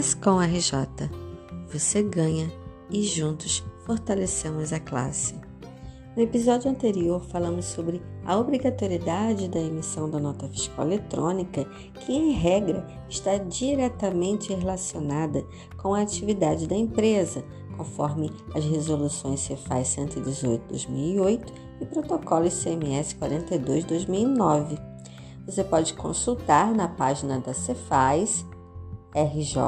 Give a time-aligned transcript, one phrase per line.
[0.00, 1.10] mas com a RJ.
[1.70, 2.50] Você ganha
[2.88, 5.34] e juntos fortalecemos a classe.
[6.16, 11.66] No episódio anterior, falamos sobre a obrigatoriedade da emissão da nota fiscal eletrônica,
[12.00, 15.44] que, em regra, está diretamente relacionada
[15.76, 17.44] com a atividade da empresa,
[17.76, 24.80] conforme as resoluções Cefaz 118-2008 e protocolo ICMS 42-2009.
[25.44, 28.46] Você pode consultar na página da Cefaz
[29.14, 29.58] RJ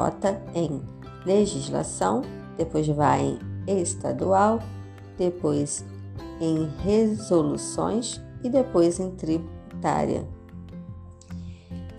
[0.53, 0.81] em
[1.25, 2.21] legislação,
[2.57, 4.59] depois vai em estadual,
[5.17, 5.85] depois
[6.39, 10.27] em resoluções e depois em tributária.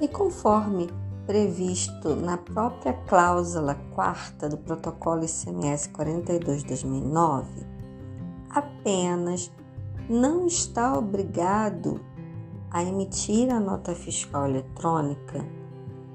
[0.00, 0.88] E conforme
[1.26, 7.44] previsto na própria cláusula quarta do protocolo ICMS 42/2009,
[8.50, 9.50] apenas
[10.08, 12.00] não está obrigado
[12.70, 15.44] a emitir a nota fiscal eletrônica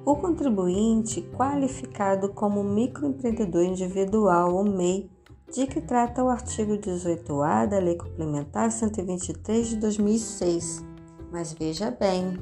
[0.06, 5.10] o contribuinte qualificado como microempreendedor individual ou MEI,
[5.54, 10.84] de que trata o artigo 18A da Lei Complementar 123 de 2006.
[11.32, 12.38] Mas veja bem,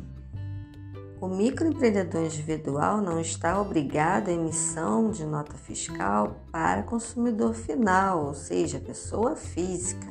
[1.19, 8.33] o microempreendedor individual não está obrigado à emissão de nota fiscal para consumidor final, ou
[8.35, 10.07] seja, pessoa física.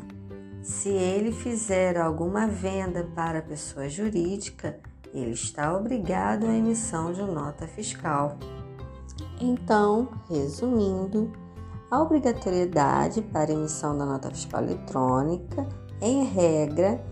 [0.63, 4.81] Se ele fizer alguma venda para pessoa jurídica,
[5.19, 8.37] ele está obrigado à emissão de nota fiscal.
[9.41, 11.33] Então, resumindo,
[11.91, 15.67] a obrigatoriedade para emissão da nota fiscal eletrônica,
[16.01, 17.05] em regra,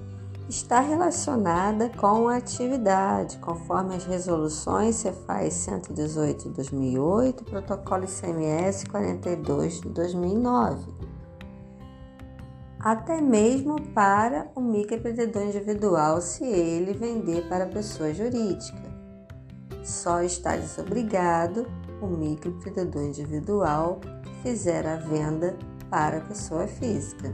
[0.49, 8.87] está relacionada com a atividade, conforme as resoluções Cefaz 118 de 2008 e Protocolo ICMS
[8.87, 11.14] 42 de 2009.
[12.85, 18.93] Até mesmo para o microempreendedor individual, se ele vender para pessoa jurídica.
[19.83, 21.67] Só está desobrigado
[22.03, 25.57] o microempreendedor individual que fizer a venda
[25.89, 27.33] para pessoa física.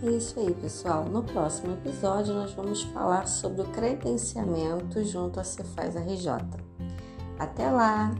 [0.00, 1.06] É isso aí, pessoal.
[1.06, 6.30] No próximo episódio, nós vamos falar sobre o credenciamento junto à Cefaz RJ.
[7.36, 8.14] Até lá!